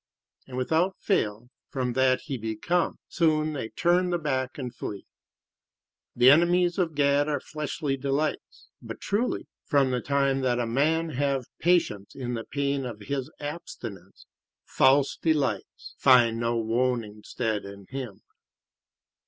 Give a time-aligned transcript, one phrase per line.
[0.47, 5.05] And without fail, from that he be come, soon they turn the back, and flee.
[6.15, 11.09] The enemies of Gad are fleshly delights; but truly, from the time that a man
[11.09, 14.25] have patience in the pain of his abstinence,
[14.65, 18.21] false delights find no woning stead in him.